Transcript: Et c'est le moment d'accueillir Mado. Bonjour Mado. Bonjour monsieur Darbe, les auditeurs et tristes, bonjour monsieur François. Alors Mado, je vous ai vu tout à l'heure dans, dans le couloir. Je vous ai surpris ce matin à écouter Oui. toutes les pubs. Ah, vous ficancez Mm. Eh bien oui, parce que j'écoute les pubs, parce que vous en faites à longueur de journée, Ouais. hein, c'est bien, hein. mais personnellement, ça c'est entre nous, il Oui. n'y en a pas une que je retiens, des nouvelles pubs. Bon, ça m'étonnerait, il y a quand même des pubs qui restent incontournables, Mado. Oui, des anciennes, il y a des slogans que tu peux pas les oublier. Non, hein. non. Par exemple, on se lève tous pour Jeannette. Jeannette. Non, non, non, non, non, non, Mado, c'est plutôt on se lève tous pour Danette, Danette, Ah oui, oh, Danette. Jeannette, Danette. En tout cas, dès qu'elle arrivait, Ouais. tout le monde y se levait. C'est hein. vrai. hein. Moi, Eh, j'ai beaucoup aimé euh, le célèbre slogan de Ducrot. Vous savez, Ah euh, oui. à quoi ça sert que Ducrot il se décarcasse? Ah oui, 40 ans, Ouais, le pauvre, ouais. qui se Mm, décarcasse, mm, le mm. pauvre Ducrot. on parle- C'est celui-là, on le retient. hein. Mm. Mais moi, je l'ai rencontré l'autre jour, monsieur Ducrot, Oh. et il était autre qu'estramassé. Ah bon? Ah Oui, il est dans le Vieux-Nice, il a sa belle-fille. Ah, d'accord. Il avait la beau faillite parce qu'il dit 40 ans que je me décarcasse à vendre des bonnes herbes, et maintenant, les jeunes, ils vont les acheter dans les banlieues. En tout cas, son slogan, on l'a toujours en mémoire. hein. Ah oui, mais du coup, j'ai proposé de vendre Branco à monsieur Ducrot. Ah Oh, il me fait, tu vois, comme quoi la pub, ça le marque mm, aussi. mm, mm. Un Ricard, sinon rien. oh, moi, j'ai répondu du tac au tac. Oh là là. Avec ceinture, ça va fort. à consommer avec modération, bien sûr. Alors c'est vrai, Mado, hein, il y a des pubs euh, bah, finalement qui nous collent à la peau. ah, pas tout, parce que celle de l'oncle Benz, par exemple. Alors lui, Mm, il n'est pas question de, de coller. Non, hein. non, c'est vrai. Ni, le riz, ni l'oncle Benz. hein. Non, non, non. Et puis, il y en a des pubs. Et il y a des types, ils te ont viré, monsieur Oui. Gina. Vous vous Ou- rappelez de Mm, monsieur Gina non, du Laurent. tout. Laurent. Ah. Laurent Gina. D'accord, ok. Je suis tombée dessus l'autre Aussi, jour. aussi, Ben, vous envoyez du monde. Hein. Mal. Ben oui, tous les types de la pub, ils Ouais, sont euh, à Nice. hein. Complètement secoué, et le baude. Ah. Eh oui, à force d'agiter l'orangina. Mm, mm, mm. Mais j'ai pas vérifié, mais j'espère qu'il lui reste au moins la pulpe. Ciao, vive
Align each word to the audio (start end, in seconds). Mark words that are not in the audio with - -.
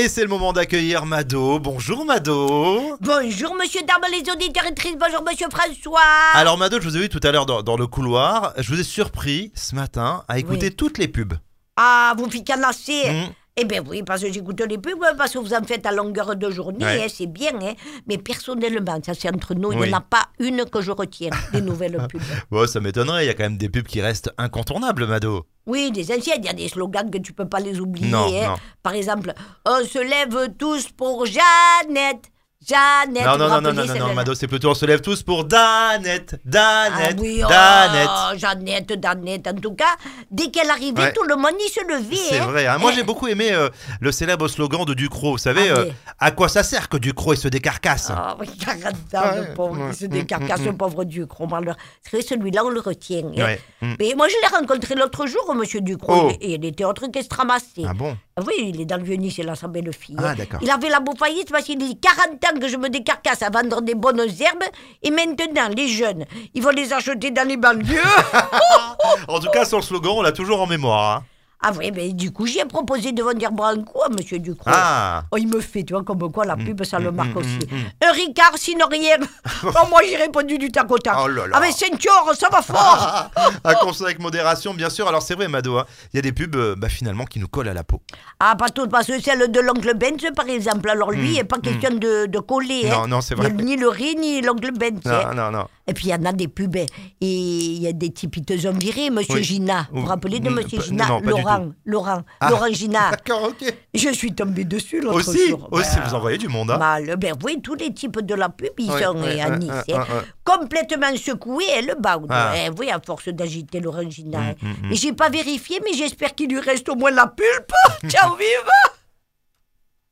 Et 0.00 0.08
c'est 0.08 0.22
le 0.22 0.28
moment 0.28 0.54
d'accueillir 0.54 1.04
Mado. 1.04 1.58
Bonjour 1.58 2.06
Mado. 2.06 2.96
Bonjour 3.02 3.54
monsieur 3.56 3.82
Darbe, 3.86 4.04
les 4.10 4.22
auditeurs 4.32 4.64
et 4.64 4.72
tristes, 4.74 4.96
bonjour 4.98 5.22
monsieur 5.22 5.48
François. 5.50 6.00
Alors 6.32 6.56
Mado, 6.56 6.80
je 6.80 6.88
vous 6.88 6.96
ai 6.96 7.00
vu 7.00 7.08
tout 7.10 7.20
à 7.22 7.30
l'heure 7.30 7.44
dans, 7.44 7.62
dans 7.62 7.76
le 7.76 7.86
couloir. 7.86 8.54
Je 8.56 8.72
vous 8.72 8.80
ai 8.80 8.84
surpris 8.84 9.52
ce 9.54 9.74
matin 9.74 10.24
à 10.28 10.38
écouter 10.38 10.68
Oui. 10.68 10.74
toutes 10.76 10.96
les 10.96 11.08
pubs. 11.08 11.34
Ah, 11.76 12.14
vous 12.16 12.30
ficancez 12.30 13.02
Mm. 13.10 13.26
Eh 13.54 13.66
bien 13.66 13.82
oui, 13.86 14.02
parce 14.02 14.22
que 14.22 14.32
j'écoute 14.32 14.62
les 14.66 14.78
pubs, 14.78 14.98
parce 15.18 15.34
que 15.34 15.38
vous 15.38 15.52
en 15.52 15.62
faites 15.62 15.84
à 15.84 15.92
longueur 15.92 16.36
de 16.36 16.50
journée, 16.50 16.86
Ouais. 16.86 17.02
hein, 17.04 17.06
c'est 17.14 17.26
bien, 17.26 17.50
hein. 17.60 17.74
mais 18.06 18.16
personnellement, 18.16 18.98
ça 19.04 19.12
c'est 19.12 19.28
entre 19.28 19.52
nous, 19.54 19.72
il 19.72 19.78
Oui. 19.78 19.88
n'y 19.88 19.94
en 19.94 19.98
a 19.98 20.00
pas 20.00 20.28
une 20.38 20.64
que 20.64 20.80
je 20.80 20.90
retiens, 20.90 21.28
des 21.52 21.60
nouvelles 21.60 21.98
pubs. 22.10 22.22
Bon, 22.50 22.66
ça 22.66 22.80
m'étonnerait, 22.80 23.24
il 23.24 23.26
y 23.26 23.30
a 23.30 23.34
quand 23.34 23.42
même 23.42 23.58
des 23.58 23.68
pubs 23.68 23.86
qui 23.86 24.00
restent 24.00 24.30
incontournables, 24.38 25.06
Mado. 25.06 25.44
Oui, 25.66 25.92
des 25.92 26.10
anciennes, 26.16 26.38
il 26.40 26.46
y 26.46 26.48
a 26.48 26.54
des 26.54 26.68
slogans 26.68 27.10
que 27.10 27.18
tu 27.18 27.34
peux 27.34 27.46
pas 27.48 27.60
les 27.60 27.78
oublier. 27.78 28.08
Non, 28.08 28.26
hein. 28.34 28.48
non. 28.48 28.56
Par 28.82 28.94
exemple, 28.94 29.34
on 29.66 29.84
se 29.84 29.98
lève 29.98 30.54
tous 30.58 30.88
pour 30.88 31.26
Jeannette. 31.26 32.31
Jeannette. 32.66 33.24
Non, 33.24 33.36
non, 33.38 33.48
non, 33.60 33.72
non, 33.72 33.72
non, 33.86 33.94
non, 34.08 34.14
Mado, 34.14 34.34
c'est 34.34 34.46
plutôt 34.46 34.70
on 34.70 34.74
se 34.74 34.86
lève 34.86 35.00
tous 35.00 35.22
pour 35.22 35.44
Danette, 35.44 36.40
Danette, 36.44 37.16
Ah 37.16 37.20
oui, 37.20 37.40
oh, 37.44 37.48
Danette. 37.48 38.38
Jeannette, 38.38 38.92
Danette. 39.00 39.46
En 39.48 39.54
tout 39.54 39.74
cas, 39.74 39.96
dès 40.30 40.50
qu'elle 40.50 40.70
arrivait, 40.70 41.02
Ouais. 41.02 41.12
tout 41.12 41.24
le 41.24 41.34
monde 41.36 41.54
y 41.58 41.68
se 41.68 41.80
levait. 41.86 42.16
C'est 42.16 42.38
hein. 42.38 42.46
vrai. 42.46 42.66
hein. 42.66 42.78
Moi, 42.78 42.90
Eh, 42.92 42.96
j'ai 42.96 43.02
beaucoup 43.02 43.26
aimé 43.26 43.50
euh, 43.52 43.68
le 44.00 44.12
célèbre 44.12 44.46
slogan 44.48 44.84
de 44.84 44.94
Ducrot. 44.94 45.32
Vous 45.32 45.38
savez, 45.38 45.70
Ah 45.70 45.78
euh, 45.78 45.84
oui. 45.86 45.92
à 46.20 46.30
quoi 46.30 46.48
ça 46.48 46.62
sert 46.62 46.88
que 46.88 46.96
Ducrot 46.98 47.34
il 47.34 47.38
se 47.38 47.48
décarcasse? 47.48 48.10
Ah 48.14 48.36
oui, 48.38 48.46
40 48.60 48.94
ans, 49.14 49.32
Ouais, 49.34 49.48
le 49.48 49.54
pauvre, 49.54 49.78
ouais. 49.84 49.90
qui 49.90 49.96
se 49.98 50.04
Mm, 50.06 50.08
décarcasse, 50.08 50.60
mm, 50.60 50.64
le 50.66 50.72
mm. 50.72 50.76
pauvre 50.76 51.04
Ducrot. 51.04 51.44
on 51.44 51.48
parle- 51.48 51.74
C'est 52.08 52.22
celui-là, 52.22 52.64
on 52.64 52.68
le 52.70 52.80
retient. 52.80 53.22
hein. 53.38 53.56
Mm. 53.80 53.94
Mais 53.98 54.14
moi, 54.16 54.28
je 54.28 54.34
l'ai 54.40 54.56
rencontré 54.56 54.94
l'autre 54.94 55.26
jour, 55.26 55.54
monsieur 55.54 55.80
Ducrot, 55.80 56.28
Oh. 56.28 56.32
et 56.40 56.54
il 56.54 56.64
était 56.64 56.84
autre 56.84 57.06
qu'estramassé. 57.08 57.84
Ah 57.88 57.94
bon? 57.94 58.16
Ah 58.36 58.42
Oui, 58.46 58.54
il 58.74 58.80
est 58.80 58.84
dans 58.86 58.96
le 58.96 59.02
Vieux-Nice, 59.04 59.38
il 59.38 59.48
a 59.48 59.54
sa 59.54 59.68
belle-fille. 59.68 60.16
Ah, 60.18 60.34
d'accord. 60.34 60.60
Il 60.62 60.70
avait 60.70 60.88
la 60.88 61.00
beau 61.00 61.12
faillite 61.18 61.50
parce 61.50 61.64
qu'il 61.64 61.78
dit 61.78 61.98
40 62.00 62.42
ans 62.44 62.51
que 62.58 62.68
je 62.68 62.76
me 62.76 62.88
décarcasse 62.88 63.42
à 63.42 63.50
vendre 63.50 63.80
des 63.82 63.94
bonnes 63.94 64.20
herbes, 64.20 64.64
et 65.02 65.10
maintenant, 65.10 65.68
les 65.76 65.88
jeunes, 65.88 66.24
ils 66.54 66.62
vont 66.62 66.70
les 66.70 66.92
acheter 66.92 67.30
dans 67.30 67.46
les 67.46 67.56
banlieues. 67.56 68.00
En 69.28 69.38
tout 69.40 69.50
cas, 69.50 69.64
son 69.64 69.80
slogan, 69.82 70.12
on 70.16 70.22
l'a 70.22 70.32
toujours 70.32 70.60
en 70.62 70.66
mémoire. 70.66 71.16
hein. 71.18 71.24
Ah 71.64 71.70
oui, 71.78 71.90
mais 71.94 72.12
du 72.12 72.32
coup, 72.32 72.46
j'ai 72.46 72.64
proposé 72.64 73.12
de 73.12 73.22
vendre 73.22 73.50
Branco 73.52 74.02
à 74.04 74.08
monsieur 74.08 74.38
Ducrot. 74.38 74.70
Ah 74.72 75.24
Oh, 75.30 75.36
il 75.38 75.46
me 75.48 75.60
fait, 75.60 75.84
tu 75.84 75.92
vois, 75.92 76.02
comme 76.02 76.30
quoi 76.32 76.44
la 76.44 76.56
pub, 76.56 76.82
ça 76.84 76.98
le 76.98 77.12
marque 77.12 77.34
mm, 77.34 77.38
aussi. 77.38 77.58
mm, 77.70 77.76
mm. 77.76 78.04
Un 78.08 78.12
Ricard, 78.12 78.52
sinon 78.56 78.86
rien. 78.90 79.16
oh, 79.64 79.68
moi, 79.90 80.00
j'ai 80.08 80.16
répondu 80.16 80.58
du 80.58 80.70
tac 80.70 80.90
au 80.90 80.98
tac. 80.98 81.14
Oh 81.22 81.28
là 81.28 81.46
là. 81.46 81.56
Avec 81.56 81.72
ceinture, 81.72 82.32
ça 82.38 82.48
va 82.50 82.62
fort. 82.62 83.30
à 83.64 83.74
consommer 83.76 84.10
avec 84.10 84.20
modération, 84.20 84.74
bien 84.74 84.90
sûr. 84.90 85.06
Alors 85.08 85.22
c'est 85.22 85.34
vrai, 85.34 85.48
Mado, 85.48 85.78
hein, 85.78 85.86
il 86.12 86.16
y 86.16 86.18
a 86.18 86.22
des 86.22 86.32
pubs 86.32 86.54
euh, 86.56 86.74
bah, 86.76 86.88
finalement 86.88 87.24
qui 87.24 87.38
nous 87.38 87.48
collent 87.48 87.68
à 87.68 87.74
la 87.74 87.84
peau. 87.84 88.00
ah, 88.40 88.54
pas 88.56 88.68
tout, 88.70 88.88
parce 88.88 89.06
que 89.06 89.20
celle 89.20 89.50
de 89.50 89.60
l'oncle 89.60 89.94
Benz, 89.96 90.22
par 90.34 90.48
exemple. 90.48 90.88
Alors 90.90 91.10
lui, 91.10 91.22
Mm, 91.22 91.26
il 91.26 91.34
n'est 91.34 91.44
pas 91.44 91.58
question 91.60 91.90
de, 91.94 92.26
de 92.26 92.38
coller. 92.40 92.88
Non, 92.90 93.04
hein. 93.04 93.06
non, 93.06 93.20
c'est 93.20 93.34
vrai. 93.36 93.50
Ni, 93.52 93.76
le 93.76 93.88
riz, 93.88 94.16
ni 94.16 94.40
l'oncle 94.42 94.72
Benz. 94.72 95.00
hein. 95.06 95.30
Non, 95.34 95.44
non, 95.44 95.58
non. 95.58 95.66
Et 95.86 95.94
puis, 95.94 96.06
il 96.06 96.10
y 96.10 96.14
en 96.14 96.24
a 96.24 96.32
des 96.32 96.48
pubs. 96.48 96.76
Et 96.76 96.86
il 97.20 97.80
y 97.82 97.86
a 97.86 97.92
des 97.92 98.10
types, 98.12 98.36
ils 98.36 98.44
te 98.44 98.66
ont 98.66 98.72
viré, 98.72 99.10
monsieur 99.10 99.34
Oui. 99.34 99.44
Gina. 99.44 99.86
Vous 99.92 100.00
vous 100.00 100.06
Ou- 100.06 100.08
rappelez 100.08 100.40
de 100.40 100.48
Mm, 100.50 100.54
monsieur 100.54 100.80
Gina 100.80 101.06
non, 101.08 101.20
du 101.20 101.26
Laurent. 101.58 101.66
tout. 101.68 101.74
Laurent. 101.84 102.22
Ah. 102.40 102.50
Laurent 102.50 102.68
Gina. 102.72 103.10
D'accord, 103.12 103.44
ok. 103.48 103.74
Je 103.94 104.08
suis 104.10 104.32
tombée 104.34 104.64
dessus 104.64 105.00
l'autre 105.00 105.16
Aussi, 105.28 105.48
jour. 105.50 105.68
aussi, 105.70 105.96
Ben, 105.96 106.02
vous 106.08 106.14
envoyez 106.14 106.38
du 106.38 106.48
monde. 106.48 106.70
Hein. 106.70 106.78
Mal. 106.78 107.16
Ben 107.16 107.34
oui, 107.44 107.60
tous 107.62 107.74
les 107.74 107.92
types 107.92 108.20
de 108.20 108.34
la 108.34 108.48
pub, 108.48 108.68
ils 108.78 108.90
Ouais, 108.90 109.02
sont 109.02 109.16
euh, 109.16 109.42
à 109.44 109.50
Nice. 109.58 109.70
hein. 109.94 110.04
Complètement 110.44 111.14
secoué, 111.16 111.64
et 111.78 111.82
le 111.82 111.94
baude. 111.94 112.26
Ah. 112.30 112.52
Eh 112.56 112.70
oui, 112.78 112.90
à 112.90 113.00
force 113.00 113.28
d'agiter 113.28 113.80
l'orangina. 113.80 114.38
Mm, 114.38 114.44
mm, 114.62 114.68
mm. 114.68 114.74
Mais 114.90 114.96
j'ai 114.96 115.12
pas 115.12 115.28
vérifié, 115.28 115.80
mais 115.84 115.92
j'espère 115.96 116.34
qu'il 116.34 116.48
lui 116.50 116.60
reste 116.60 116.88
au 116.88 116.94
moins 116.96 117.10
la 117.10 117.26
pulpe. 117.26 117.72
Ciao, 118.10 118.34
vive 118.36 118.46